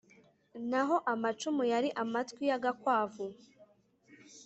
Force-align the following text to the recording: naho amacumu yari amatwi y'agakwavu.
naho 0.69 0.95
amacumu 1.13 1.63
yari 1.71 1.89
amatwi 2.03 2.43
y'agakwavu. 2.49 3.27